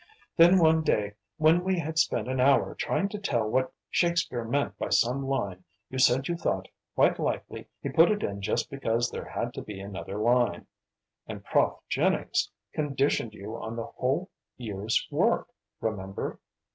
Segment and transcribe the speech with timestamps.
[0.35, 4.75] "Then one day when we had spent an hour trying to tell what Shakespeare meant
[4.79, 9.11] by some line you said you thought quite likely he put it in just because
[9.11, 10.65] there had to be another line.
[11.27, 15.49] And "Prof" Jennings conditioned you on the whole year's work
[15.81, 16.39] remember?"